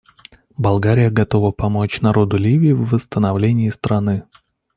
Болгария 0.57 1.11
готова 1.11 1.51
помочь 1.51 2.01
народу 2.01 2.35
Ливии 2.35 2.71
в 2.71 2.89
восстановлении 2.89 3.69
страны. 3.69 4.23